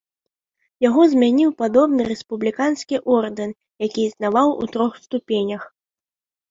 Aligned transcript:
Яго 0.87 1.01
змяніў 1.11 1.51
падобны 1.61 2.01
рэспубліканскі 2.13 3.01
ордэн, 3.19 3.49
які 3.87 3.99
існаваў 4.09 4.47
у 4.67 4.71
трох 4.77 4.91
ступенях. 5.07 5.61